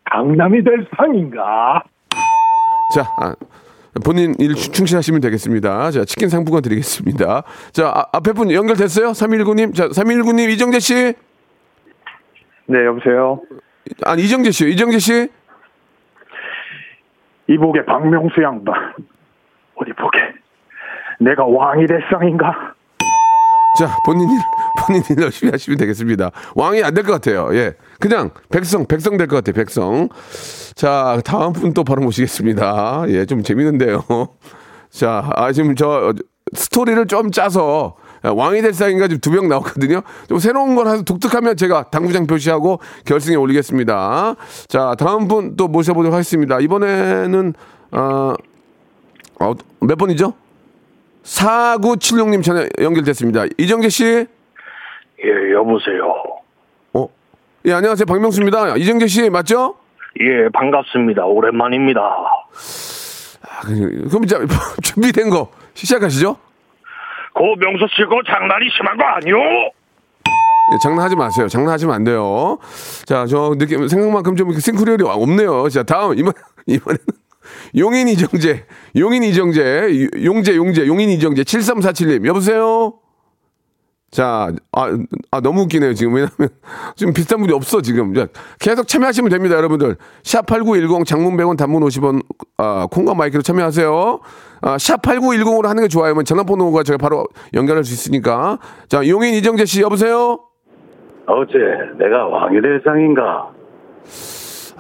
[0.03, 1.81] 강남이 될 상인가?
[2.93, 3.33] 자, 아,
[4.03, 5.91] 본인 일 충- 충실하시면 되겠습니다.
[5.91, 7.43] 자, 치킨 상품권 드리겠습니다.
[7.71, 9.07] 자, 아, 앞에 분 연결됐어요?
[9.11, 9.73] 3119님.
[9.73, 11.13] 자, 3119님, 이정재 씨.
[12.65, 13.41] 네, 여보세요.
[14.05, 14.69] 아니, 이정재 씨.
[14.71, 15.29] 이정재 씨.
[17.47, 18.93] 이복의 박명수 양반.
[19.75, 20.19] 어디 보게.
[21.21, 22.73] 내가 왕이 될 상인가?
[23.77, 24.37] 자, 본인 일,
[24.79, 26.31] 본인 일 열심히 하시면 되겠습니다.
[26.55, 27.49] 왕이 안 될 것 같아요.
[27.53, 27.75] 예.
[27.99, 29.53] 그냥 백성, 백성 될 것 같아요.
[29.53, 30.09] 백성.
[30.75, 33.05] 자, 다음 분 또 바로 모시겠습니다.
[33.09, 34.03] 예, 좀 재밌는데요.
[34.89, 36.13] 자, 아, 지금 저
[36.53, 40.01] 스토리를 좀 짜서 왕이 될 상인가 지금 두 명 나왔거든요.
[40.27, 44.35] 좀 새로운 걸 해서 독특하면 제가 당구장 표시하고 결승에 올리겠습니다.
[44.67, 46.59] 자, 다음 분 또 모셔보도록 하겠습니다.
[46.59, 47.53] 이번에는,
[47.91, 48.33] 어,
[49.39, 50.33] 어, 몇 번이죠?
[51.27, 53.45] 4976님 전화 연결됐습니다.
[53.57, 54.03] 이정재 씨?
[54.05, 56.13] 예, 여보세요.
[56.93, 57.07] 어?
[57.65, 58.05] 예, 안녕하세요.
[58.05, 58.77] 박명수입니다.
[58.77, 59.75] 이정재 씨, 맞죠?
[60.21, 61.25] 예, 반갑습니다.
[61.25, 61.99] 오랜만입니다.
[62.01, 64.37] 아, 그- 그럼 이제
[64.83, 66.37] 준비된 거 시작하시죠?
[67.33, 69.35] 그 명수 씨, 그 장난이 심한 거 아니요?
[69.35, 71.47] 예, 장난하지 마세요.
[71.49, 72.57] 장난하시면 안 돼요.
[73.05, 75.67] 자, 저 느낌, 생각만큼 좀 싱크리얼이 없네요.
[75.69, 76.33] 자, 다음, 이번,
[76.67, 77.05] 이번에는
[77.75, 78.65] 용인 이정재,
[78.97, 82.93] 용인 이정재, 용재, 용재, 용인 이정재, 7347님, 여보세요?
[84.10, 84.97] 자, 아,
[85.31, 86.13] 아, 너무 웃기네요, 지금.
[86.13, 86.31] 왜냐면,
[86.95, 88.13] 지금 비슷한 분이 없어, 지금.
[88.13, 88.27] 자,
[88.60, 89.97] 계속 참여하시면 됩니다, 여러분들.
[90.23, 92.23] 샵8910 장문 100원 단문 50원,
[92.57, 94.19] 아, 콩과 마이크로 참여하세요.
[94.62, 96.13] 아, 샵8910으로 하는 게 좋아요.
[96.13, 98.60] 뭐 전화번호가 제가 바로 연결할 수 있으니까.
[98.88, 100.39] 자, 용인 이정재 씨, 여보세요?
[101.27, 101.57] 어제
[101.99, 103.51] 내가 왕이 될 상인가?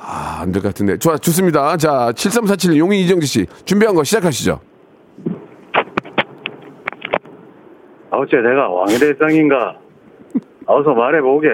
[0.09, 0.97] 아, 안 될 것 같은데.
[0.97, 1.75] 좋아, 좋습니다.
[1.75, 3.45] 자, 7347 용인 이정재 씨.
[3.65, 4.59] 준비한 거 시작하시죠.
[8.11, 9.75] 어째 내가 왕이 될 상인가?
[10.65, 11.47] 어서 말해보게.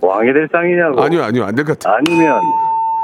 [0.00, 1.02] 왕이 될 상이냐고?
[1.02, 1.96] 아니요, 아니요, 안 될 것 같아요.
[1.98, 2.40] 아니면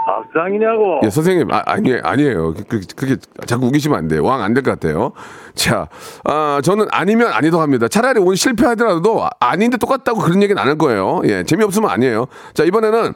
[0.06, 1.00] 밥상이냐고?
[1.04, 2.54] 예, 선생님, 아, 아니, 아니에요.
[2.54, 4.24] 그, 그, 그게 자꾸 우기시면 안 돼요.
[4.24, 5.12] 왕 안 될 것 같아요.
[5.54, 5.88] 자,
[6.24, 7.88] 아, 저는 아니면 아니도 합니다.
[7.88, 11.20] 차라리 오늘 실패하더라도 아- 아닌데 똑같다고 그런 얘기는 안 할 거예요.
[11.24, 12.26] 예, 재미없으면 아니에요.
[12.54, 13.12] 자, 이번에는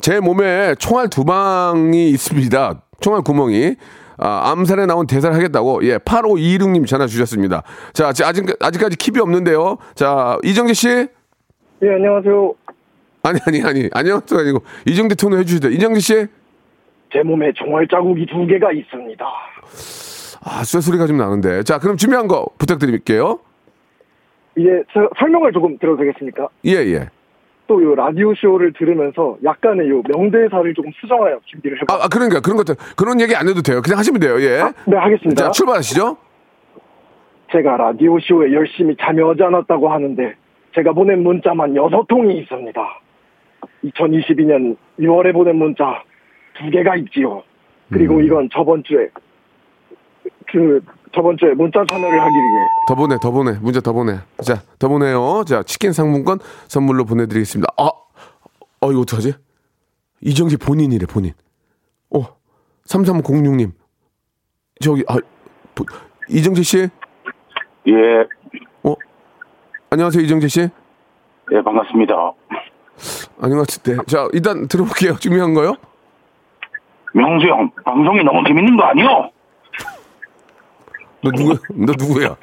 [0.00, 2.82] 제 몸에 총알 두 방이 있습니다.
[3.00, 3.76] 총알 구멍이.
[4.16, 7.62] 아, 암살에 나온 대사를 하겠다고, 예, 8526님 전화 주셨습니다.
[7.92, 9.78] 자, 지- 아직, 아직까지 킵이 없는데요.
[9.96, 10.88] 자, 이정재 씨?
[10.88, 11.08] 예,
[11.96, 12.54] 안녕하세요.
[13.24, 14.40] 아니, 아니, 아니, 안녕하세요.
[14.40, 15.70] 아니고, 이정재 톤으로 해주시죠.
[15.70, 16.26] 이정재 씨?
[17.12, 19.24] 제 몸에 총알 자국이 두 개가 있습니다.
[20.44, 21.64] 아, 쇠소리가 좀 나는데.
[21.64, 23.40] 자, 그럼 준비한 거 부탁드릴게요.
[24.56, 26.48] 이제 저- 설명을 조금 드려도 되겠습니까?
[26.66, 27.08] 예, 예.
[27.66, 32.40] 또 요 라디오 쇼를 들으면서 약간의 요 명대사를 조금 수정하여 준비를 해봤 아, 아, 그러니까
[32.40, 33.80] 그런 것들 그런 얘기 안 해도 돼요.
[33.82, 34.40] 그냥 하시면 돼요.
[34.40, 34.62] 예.
[34.86, 35.44] 네, 하겠습니다.
[35.44, 36.16] 자, 출발하시죠.
[37.52, 40.34] 제가 라디오 쇼에 열심히 참여하지 않았다고 하는데
[40.74, 43.00] 제가 보낸 문자만 여섯 통이 있습니다.
[43.84, 46.02] 2022년 6월에 보낸 문자
[46.58, 47.42] 두 개가 있지요.
[47.90, 48.24] 그리고 음.
[48.24, 49.08] 이건 저번 주에
[50.46, 50.82] 그
[51.14, 53.52] 저번 주에 문자 참여를 하기 위해 더 보내, 더 보내.
[53.60, 54.18] 문자 더 보내.
[54.44, 55.44] 자, 더 보내요.
[55.46, 57.72] 자, 치킨 상품권 선물로 보내드리겠습니다.
[57.78, 57.84] 아,
[58.80, 59.34] 어, 이거 어떡하지?
[60.22, 61.32] 이정재 본인이래, 본인.
[62.14, 62.20] 어,
[62.86, 63.72] 3306님.
[64.80, 65.16] 저기, 아,
[65.74, 65.84] 보-
[66.28, 66.88] 이정재 씨?
[67.86, 67.92] 예,
[68.82, 68.94] 어,
[69.90, 70.60] 안녕하세요, 이정재 씨?
[71.52, 72.14] 예, 반갑습니다.
[73.40, 74.02] 아닌 것 같은데.
[74.06, 75.14] 자, 일단 들어볼게요.
[75.16, 75.74] 준비한 거요?
[77.12, 79.30] 명수 형, 방송이 너무 재밌는 거 아니요?
[81.24, 82.36] 너 누구, 너 누구야?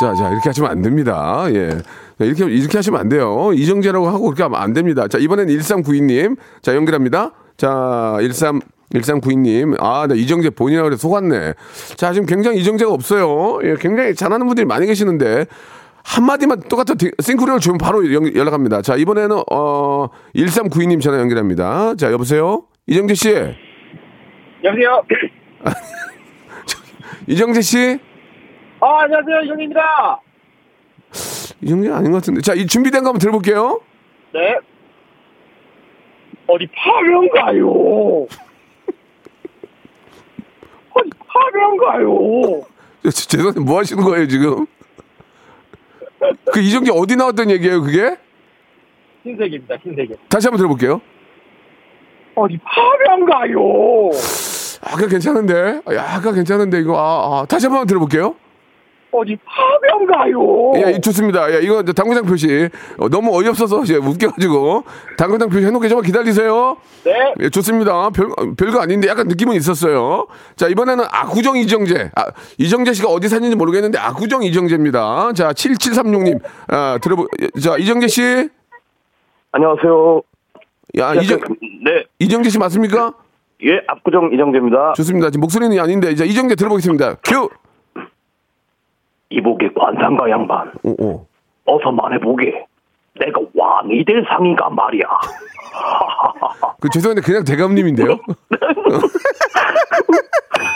[0.00, 1.44] 자, 자, 이렇게 하시면 안 됩니다.
[1.48, 1.70] 예.
[1.70, 3.50] 자, 이렇게, 이렇게 하시면 안 돼요.
[3.54, 5.06] 이정재라고 하고 그렇게 하면 안 됩니다.
[5.08, 6.36] 자, 이번엔 1392님.
[6.62, 7.32] 자, 연결합니다.
[7.56, 8.60] 자, 13,
[8.94, 9.76] 1392님.
[9.80, 11.54] 아, 나 이정재 본이라고 그래서 속았네.
[11.96, 13.58] 자, 지금 굉장히 이정재가 없어요.
[13.64, 15.46] 예, 굉장히 잘하는 분들이 많이 계시는데.
[16.04, 18.82] 한마디만 똑같은 디- 싱크로를 주면 바로 연, 연락합니다.
[18.82, 21.94] 자, 이번에는, 어, 1392님 전화 연결합니다.
[21.96, 22.64] 자, 여보세요?
[22.88, 23.28] 이정재 씨?
[24.64, 25.02] 여보세요
[27.26, 27.98] 이정재 씨?
[28.80, 30.20] 아 안녕하세요 이정입니다
[31.60, 32.40] 이정재 아닌 것 같은데.
[32.40, 33.80] 자, 이 준비된 거 한번 들어볼게요.
[34.32, 34.56] 네
[36.48, 37.70] 어디 파면 가요
[40.94, 42.62] 어디 파면 가요
[43.04, 44.66] 저, 죄송한데 뭐 하시는 거예요 지금?
[46.52, 48.16] 그 이정재 어디 나왔던 얘기예요 그게?
[49.22, 51.00] 흰색입니다 흰색이 다시 한번 들어볼게요.
[52.34, 54.10] 어디 파면 가요
[54.82, 58.34] 아까 괜찮은데, 아, 아까 괜찮은데 이거 아, 아, 다시 한 번 들어볼게요.
[59.14, 61.52] 어디 파면가요 예, 좋습니다.
[61.52, 64.84] 예, 이거 당구장 표시 어, 너무 어이없어서 이제 웃겨가지고
[65.18, 66.78] 당구장 표시 해놓게 좀 기다리세요.
[67.04, 68.08] 네 예, 좋습니다.
[68.08, 70.26] 별, 별거 아닌데 약간 느낌은 있었어요.
[70.56, 72.10] 자, 이번에는 아구정 이정재.
[72.16, 72.24] 아,
[72.56, 75.32] 이정재 씨가 어디 사는지 모르겠는데 아구정 이정재입니다.
[75.34, 76.40] 자, 7736님.
[76.68, 77.28] 아, 들어보,
[77.62, 78.48] 자, 이정재 씨.
[79.52, 80.22] 안녕하세요.
[80.98, 81.38] 야, 이정,
[81.84, 83.12] 네, 이정재 씨 맞습니까?
[83.64, 84.94] 예, 압구정 이정재입니다.
[84.96, 85.30] 좋습니다.
[85.30, 87.16] 지금 목소리는 아닌데 이제 이정재 들어보겠습니다.
[87.24, 87.48] 큐.
[89.30, 91.26] 이보게 관상가 양반, 오, 오.
[91.64, 92.66] 어서 말해보게.
[93.20, 95.04] 내가 왕이 될 상인가 말이야.
[96.80, 98.18] 그 죄송한데 그냥 대감님인데요.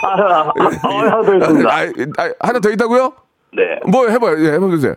[0.03, 1.69] 아, 하나 더 있습니다.
[1.71, 1.81] 아,
[2.19, 3.13] 아, 하나 더 있다고요?
[3.55, 3.81] 네.
[3.91, 4.39] 뭐 해봐요.
[4.45, 4.95] 예, 해보세요.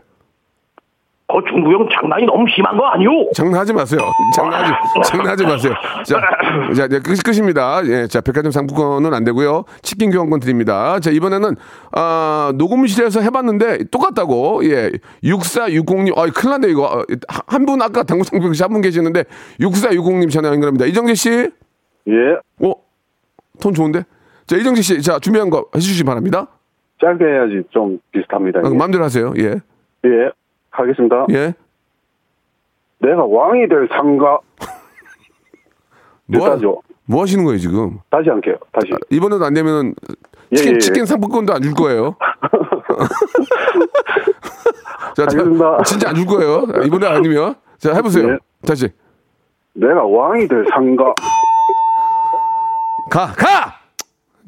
[1.31, 3.31] 그 중구 형 장난이 너무 심한 거 아니오?
[3.35, 3.99] 장난하지 마세요.
[4.35, 4.73] 장난하지,
[5.05, 5.73] 장난하지 마세요.
[6.03, 6.19] 자,
[6.75, 7.85] 자, 네, 끝, 끝입니다.
[7.85, 9.65] 예, 자, 백화점 상품권은 안 되고요.
[9.83, 10.99] 치킨 교환권 드립니다.
[10.99, 11.55] 자, 이번에는,
[11.91, 14.61] 아, 녹음실에서 해봤는데 똑같다고.
[14.65, 14.89] 예,
[15.23, 17.05] 6460님, 아, 큰일 났네, 이거.
[17.45, 19.25] 한분 아까 당구상품 한분 계시는데,
[19.59, 20.87] 6460님 전화 연결합니다.
[20.87, 21.29] 이정재 씨?
[21.29, 22.13] 예.
[22.65, 22.73] 어?
[23.61, 24.03] 톤 좋은데?
[24.47, 26.47] 자, 이정재 씨, 자, 준비한 거 해주시기 바랍니다.
[26.99, 28.61] 짧게 해야지 좀 비슷합니다.
[28.63, 29.31] 아, 마음대로 하세요.
[29.37, 29.57] 예.
[30.05, 30.31] 예.
[30.79, 31.25] 하겠습니다.
[31.31, 31.53] 예.
[32.99, 34.39] 내가 왕이 될 상가.
[36.25, 36.57] 뭐, 하-?
[37.05, 37.99] 뭐 하시는 거예요, 지금?
[38.09, 38.55] 다시 할게요.
[38.71, 38.87] 다시.
[39.09, 39.95] 이번에도 안 되면은
[40.51, 40.79] 예, 치킨, 예, 예.
[40.79, 42.15] 치킨 상품권도 안 줄 거예요.
[45.15, 45.83] 자, 자, 알겠습니다.
[45.83, 46.63] 진짜 안 줄 거예요.
[46.85, 48.33] 이번에 아니면 자 해보세요.
[48.33, 48.37] 예.
[48.65, 48.89] 다시
[49.73, 51.13] 내가 왕이 될 상가.
[53.09, 53.68] 가 가.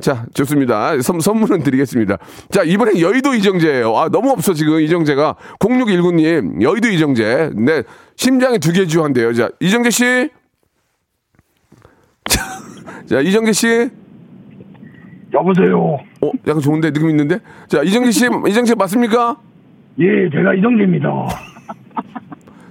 [0.02, 1.00] 자 좋습니다.
[1.02, 2.18] 선, 선물은 드리겠습니다.
[2.50, 3.96] 자 이번엔 여의도 이정재예요.
[3.98, 7.52] 아 너무 없어 지금 이정재가 0619님 여의도 이정재.
[7.56, 7.84] 네
[8.16, 9.34] 심장에 두 개 주한대요.
[9.34, 10.30] 자 이정재 씨.
[12.26, 12.42] 자,
[13.08, 13.90] 자 이정재 씨.
[15.34, 17.40] 여보세요 어 약간 좋은데 느낌 있는데.
[17.68, 19.38] 자 이정재 씨 이정재 맞습니까?
[20.00, 21.10] 예 제가 이정재입니다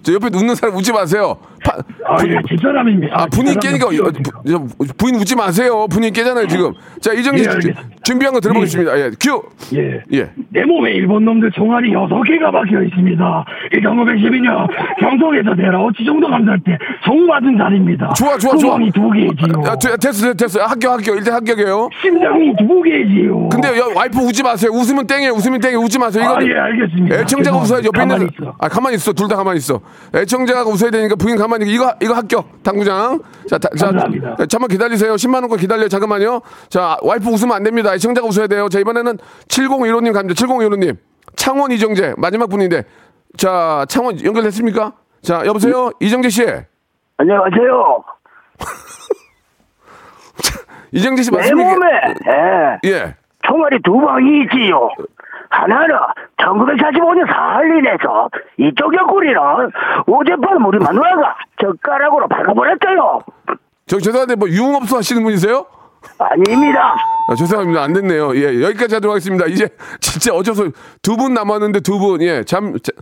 [0.02, 1.36] 저 옆에 웃는 사람 웃지 마세요.
[1.64, 1.84] 파- 분-
[2.30, 4.64] 아예 집사람입니다 아, 분위기 깨니까 어, 부, 저,
[4.96, 5.86] 부인 웃지 마세요.
[5.90, 6.72] 분위기 깨잖아요, 지금.
[7.00, 7.74] 자, 이정재 예.
[8.02, 8.98] 준비한 거 들어보겠습니다.
[8.98, 9.42] 예, 큐.
[9.76, 10.02] 예.
[10.12, 10.30] 예.
[10.50, 13.44] 내 몸에 일본 놈들 총알이 여섯 개가 박혀 있습니다.
[13.74, 14.66] 이 1912년
[15.00, 18.12] 경통에서 내려오치 정도 감사할 때총 맞은 자리입니다.
[18.16, 18.78] 좋아, 좋아, 좋아.
[18.94, 19.62] 두 개지요.
[19.66, 20.62] 야, 되- 됐어, 됐어.
[20.64, 21.16] 합격, 합격.
[21.16, 21.88] 일단 합격이에요.
[22.02, 23.48] 심장이 두 개지요.
[23.50, 24.70] 근데 여, 와이프 웃지 마세요.
[24.72, 25.32] 웃으면 땡이에요.
[25.32, 25.78] 웃으면 땡이에요.
[25.80, 26.24] 웃지 마세요.
[26.24, 27.16] 이거 아, 예, 알겠습니다.
[27.16, 27.86] 애청자가 웃어야지.
[27.88, 28.22] 옆에 있는.
[28.22, 28.54] 있어.
[28.58, 29.12] 아, 가만히 있어.
[29.12, 29.80] 둘 다 가만히 있어.
[30.14, 31.70] 애청자가 웃어야 되니까 부인 가만히 있어.
[31.70, 32.62] 이거, 이거 합격.
[32.62, 33.20] 당구장.
[33.48, 34.36] 자, 다, 자, 감사합니다.
[34.36, 35.14] 자, 잠깐만 기다리세요.
[35.14, 35.88] 10만 원권 기다려요.
[35.88, 36.40] 잠깐만요.
[36.68, 37.94] 자, 와이프 웃으면 안 됩니다.
[37.94, 38.68] 애청자가 웃어야 돼요.
[38.68, 40.46] 자, 이번에는 7015님 갑니다.
[40.46, 40.96] 7015님.
[41.36, 42.14] 창원 이정재.
[42.16, 42.84] 마지막 분인데.
[43.36, 44.92] 자, 창원 연결됐습니까?
[45.22, 45.90] 자, 여보세요?
[46.00, 46.44] 이정재 씨.
[47.16, 48.04] 안녕하세요.
[50.92, 51.70] 이정재 씨내 맞습니까?
[51.70, 51.86] 몸에
[52.84, 53.14] 예, 예.
[53.46, 54.88] 총알이 두 방이 있지요.
[55.50, 55.96] 하나는
[56.38, 59.36] 1945년 사할린에서 이쪽 옆구리는
[60.06, 63.20] 어젯밤 우리 마누라가 젓가락으로 박아버렸어요.
[63.86, 65.66] 저 죄송한데 뭐 유흥업소 하시는 분이세요?
[66.18, 66.94] 아닙니다.
[67.28, 67.82] 아, 죄송합니다.
[67.82, 68.34] 안 됐네요.
[68.36, 69.46] 예, 여기까지 하도록 하겠습니다.
[69.46, 69.68] 이제
[70.00, 70.64] 진짜 어쩌서
[71.02, 72.92] 두 분 남았는데 두 분, 예, 잠, 자,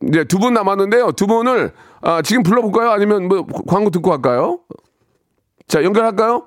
[0.00, 1.12] 네, 두분 남았는데요.
[1.12, 2.90] 두 분을, 아, 지금 불러볼까요?
[2.92, 4.60] 아니면 뭐 광고 듣고 할까요?
[5.66, 6.46] 자, 연결할까요?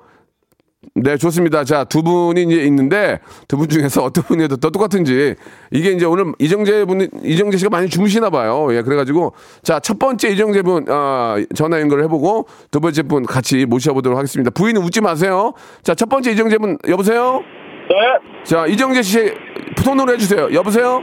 [0.96, 1.66] 네, 좋습니다.
[1.66, 5.36] 자, 두 분이 이제 있는데 두 분 중에서 어떤 분이 더 똑같은지
[5.72, 8.68] 이게 이제 오늘 이정재 분, 이정재 씨가 많이 주무시나 봐요.
[8.72, 13.66] 예, 그래가지고 자, 첫 번째 이정재 분, 아, 전화 연결을 해보고 두 번째 분 같이
[13.66, 14.52] 모셔보도록 하겠습니다.
[14.52, 15.54] 부인은 웃지 마세요.
[15.84, 17.42] 자, 첫 번째 이정재 분, 여보세요?
[17.90, 18.44] 네.
[18.46, 19.34] 자, 이정재 씨
[19.84, 20.50] 톤으로 해주세요.
[20.54, 21.02] 여보세요?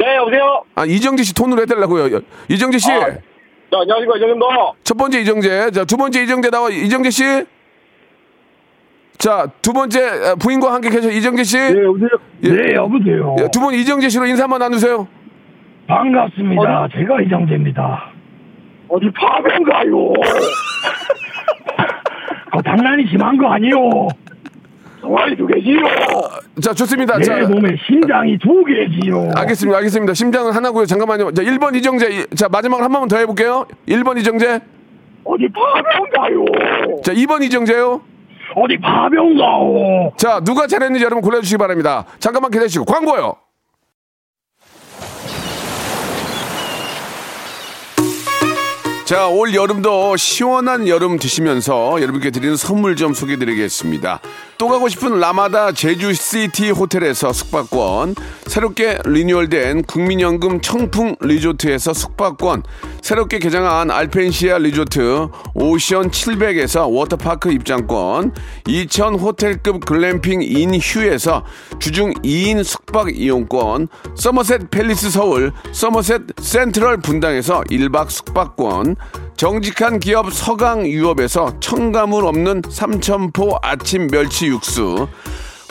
[0.00, 0.62] 네, 여보세요?
[0.74, 2.14] 아, 이정재 씨 톤으로 해달라고요.
[2.14, 2.92] 여- 이정재 씨.
[2.92, 3.00] 아.
[3.00, 4.46] 자, 안녕하십니까, 이정입니다.
[4.84, 5.70] 첫 번째 이정재.
[5.70, 6.68] 자, 두 번째 이정재 나와.
[6.68, 7.22] 이정재 씨.
[9.18, 10.00] 자, 두 번째
[10.30, 11.56] 아, 부인과 함께 계셔 이정재 씨.
[11.58, 12.08] 네, 여보세요?
[12.44, 12.48] 예.
[12.50, 13.34] 네, 여보세요?
[13.40, 15.08] 예, 두분 이정재 씨로 인사 한번 나누세요.
[15.88, 16.88] 반갑습니다.
[16.96, 18.12] 제가 이정재입니다.
[18.88, 20.12] 어디 파병가요?
[22.52, 23.74] 그 장난이 심한 거 아니요?
[25.00, 25.78] 정말 두 개지요?
[26.62, 27.18] 자, 좋습니다.
[27.18, 29.30] 내 자, 몸에 심장이 두 개지요?
[29.36, 29.78] 알겠습니다.
[29.78, 30.14] 알겠습니다.
[30.14, 30.86] 심장은 하나고요.
[30.86, 31.32] 잠깐만요.
[31.32, 32.06] 자, 1번 이정재.
[32.10, 33.66] 이- 자, 마지막으로 한 번만 더 해 볼게요.
[33.88, 34.60] 1번 이정재.
[35.24, 36.44] 어디 파병가요?
[37.02, 38.00] 자, 2번 이정재요.
[38.56, 40.12] 어디 파병가요?
[40.16, 42.04] 자, 누가 잘했는지 여러분 골라주시기 바랍니다.
[42.18, 42.84] 잠깐만 기다리시고.
[42.84, 43.36] 광고요.
[49.04, 54.20] 자, 올 여름도 시원한 여름 드시면서 여러분께 드리는 선물 좀 소개해 드리겠습니다.
[54.58, 58.16] 또 가고 싶은 라마다 제주시티 호텔에서 숙박권,
[58.46, 62.64] 새롭게 리뉴얼된 국민연금 청풍 리조트에서 숙박권,
[63.00, 68.32] 새롭게 개장한 알펜시아 리조트 오션 700에서 워터파크 입장권,
[68.66, 71.44] 2000 호텔급 글램핑 인 휴에서
[71.78, 78.96] 주중 2인 숙박 이용권, 서머셋 팰리스 서울, 서머셋 센트럴 분당에서 1박 숙박권,
[79.38, 85.08] 정직한 기업 서강유업에서 첨가물 없는 삼천포 아침 멸치 육수,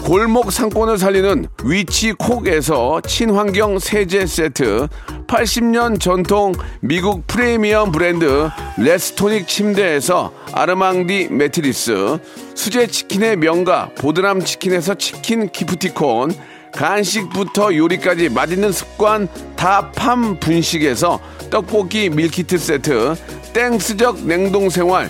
[0.03, 4.87] 골목 상권을 살리는 위치콕에서 친환경 세제 세트,
[5.27, 12.19] 80년 전통 미국 프리미엄 브랜드 레스토닉 침대에서 아르망디 매트리스,
[12.55, 16.31] 수제 치킨의 명가 보드람 치킨에서 치킨 기프티콘,
[16.73, 23.15] 간식부터 요리까지 맛있는 습관 다팜 분식에서 떡볶이 밀키트 세트,
[23.53, 25.09] 땡스적 냉동 생활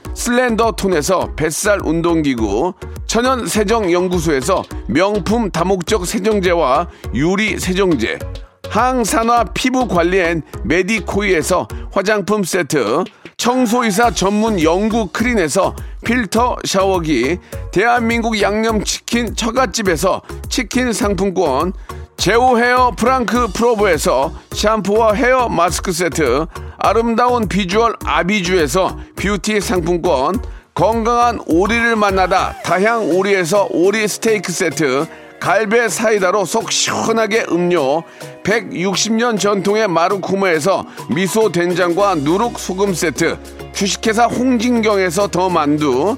[0.13, 2.73] 슬렌더 톤에서 뱃살 운동기구,
[3.07, 8.19] 천연 세정 연구소에서 명품 다목적 세정제와 유리 세정제,
[8.69, 13.03] 항산화 피부 관리엔 메디코이에서 화장품 세트,
[13.37, 17.37] 청소이사 전문 영구 크린에서 필터 샤워기,
[17.71, 21.73] 대한민국 양념치킨 처갓집에서 치킨 상품권,
[22.17, 26.45] 제오 헤어 프랑크 프로브에서 샴푸와 헤어 마스크 세트,
[26.83, 30.41] 아름다운 비주얼 아비주에서 뷰티 상품권,
[30.73, 35.05] 건강한 오리를 만나다 다향 오리에서 오리 스테이크 세트,
[35.39, 38.01] 갈배 사이다로 속 시원하게 음료,
[38.43, 43.37] 160년 전통의 마루코메에서 미소 된장과 누룩 소금 세트,
[43.73, 46.17] 주식회사 홍진경에서 더 만두,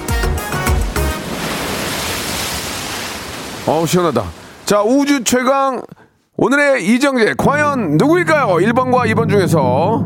[3.71, 4.21] 어우 시원하다.
[4.65, 5.81] 자 우주 최강
[6.35, 8.47] 오늘의 이정재 과연 누구일까요?
[8.57, 10.05] 1번과 2번 중에서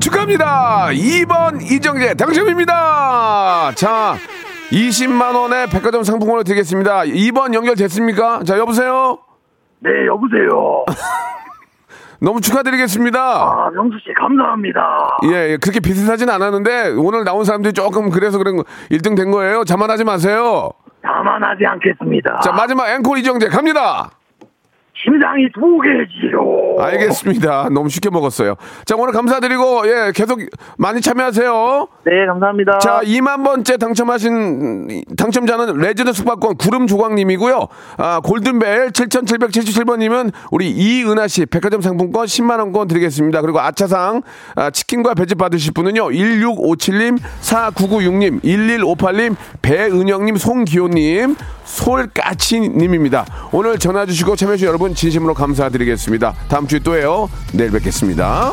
[0.00, 0.88] 축하합니다.
[0.90, 3.70] 2번 이정재 당첨입니다.
[3.76, 4.16] 자
[4.72, 7.02] 20만 원의 백화점 상품권을 드리겠습니다.
[7.02, 8.42] 2번 연결됐습니까?
[8.42, 9.18] 자 여보세요.
[9.78, 10.84] 네, 여보세요?
[12.20, 13.20] 너무 축하드리겠습니다.
[13.20, 14.80] 아, 명수 씨, 감사합니다.
[15.26, 19.62] 예, 예, 그렇게 비슷하진 않았는데 오늘 나온 사람들이 조금 그래서 그런 거 1등 된 거예요.
[19.62, 20.70] 자만하지 마세요.
[21.02, 22.40] 자만하지 않겠습니다.
[22.40, 24.10] 자 마지막 앵콜 이정재 갑니다.
[24.94, 26.76] 심장이 두 개지요.
[26.78, 27.68] 알겠습니다.
[27.70, 28.56] 너무 쉽게 먹었어요.
[28.84, 30.38] 자, 오늘 감사드리고, 예, 계속
[30.76, 31.88] 많이 참여하세요.
[32.04, 32.78] 네, 감사합니다.
[32.78, 37.68] 자, 2만 번째 당첨하신, 당첨자는 레지던스 숙박권 구름 조광님이고요.
[37.96, 43.40] 아, 골든벨 7777번님은 우리 이은하 씨 백화점 상품권 10만원권 드리겠습니다.
[43.40, 44.22] 그리고 아차상,
[44.56, 53.24] 아, 치킨과 배즙 받으실 분은요, 1657님, 4996님, 1158님, 배은영님, 송기호님, 솔까치님입니다.
[53.52, 56.34] 오늘 전화 주시고 참여해주신 여러분 여러분 진심으로 감사드리겠습니다.
[56.48, 57.30] 다음 주에 또 해요.
[57.52, 58.52] 내일 뵙겠습니다.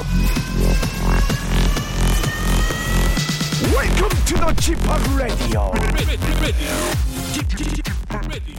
[3.74, 4.80] Welcome to the Chip
[5.18, 5.72] Radio.
[5.74, 6.60] ready, ready,
[8.22, 8.59] ready.